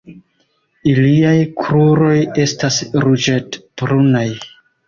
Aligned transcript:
Iliaj 0.93 1.33
kruroj 1.59 2.15
estas 2.47 2.81
ruĝet-brunaj. 3.07 4.29